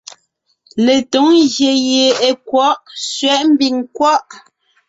[0.85, 2.75] Letǒŋ ngyè gie è kwɔ̌ʼ
[3.11, 4.21] (sẅɛ̌ʼ mbiŋ nkwɔ́ʼ).